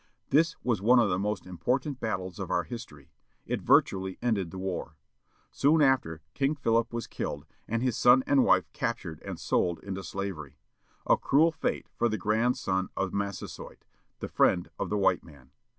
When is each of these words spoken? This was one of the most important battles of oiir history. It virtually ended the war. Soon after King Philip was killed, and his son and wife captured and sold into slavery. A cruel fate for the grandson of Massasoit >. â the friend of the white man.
This 0.31 0.55
was 0.63 0.81
one 0.81 0.97
of 0.97 1.09
the 1.09 1.19
most 1.19 1.45
important 1.45 1.99
battles 1.99 2.39
of 2.39 2.49
oiir 2.49 2.65
history. 2.65 3.11
It 3.45 3.61
virtually 3.61 4.17
ended 4.19 4.49
the 4.49 4.57
war. 4.57 4.95
Soon 5.51 5.79
after 5.79 6.21
King 6.33 6.55
Philip 6.55 6.91
was 6.91 7.05
killed, 7.05 7.45
and 7.67 7.83
his 7.83 7.95
son 7.95 8.23
and 8.25 8.43
wife 8.43 8.65
captured 8.73 9.21
and 9.23 9.39
sold 9.39 9.77
into 9.83 10.03
slavery. 10.03 10.57
A 11.05 11.17
cruel 11.17 11.51
fate 11.51 11.87
for 11.93 12.09
the 12.09 12.17
grandson 12.17 12.89
of 12.97 13.13
Massasoit 13.13 13.81
>. 13.81 13.81
â 13.81 14.19
the 14.21 14.27
friend 14.27 14.71
of 14.79 14.89
the 14.89 14.97
white 14.97 15.23
man. 15.23 15.51